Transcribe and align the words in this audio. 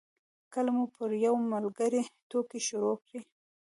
کله 0.53 0.69
مو 0.75 0.85
پر 0.95 1.09
یو 1.25 1.35
ملګري 1.53 2.01
ټوکې 2.29 2.59
شروع 2.67 2.95
کړې. 3.05 3.19